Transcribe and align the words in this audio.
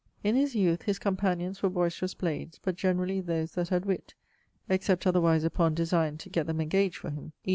_> 0.01 0.03
In 0.23 0.35
his 0.35 0.55
youth 0.55 0.81
his 0.81 0.97
companions 0.97 1.61
were 1.61 1.69
boysterous 1.69 2.17
blades, 2.17 2.59
but 2.63 2.75
generally 2.75 3.21
those 3.21 3.51
that 3.51 3.69
had 3.69 3.85
witt; 3.85 4.15
except 4.67 5.05
otherwise 5.05 5.43
uppon 5.43 5.75
designe 5.75 6.17
to 6.17 6.29
gett 6.31 6.47
them 6.47 6.59
engaged 6.59 6.95
for 6.97 7.11
him, 7.11 7.33
e. 7.45 7.49